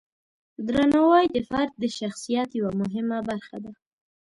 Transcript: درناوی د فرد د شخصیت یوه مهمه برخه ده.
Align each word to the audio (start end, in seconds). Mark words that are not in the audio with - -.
درناوی 0.67 1.25
د 1.35 1.37
فرد 1.49 1.71
د 1.77 1.83
شخصیت 1.99 2.49
یوه 2.59 2.71
مهمه 2.81 3.17
برخه 3.29 3.57
ده. 3.63 3.71